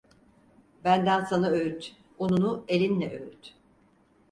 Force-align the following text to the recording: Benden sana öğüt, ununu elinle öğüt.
Benden 0.83 1.25
sana 1.25 1.49
öğüt, 1.49 1.95
ununu 2.19 2.65
elinle 2.67 3.19
öğüt. 3.23 3.53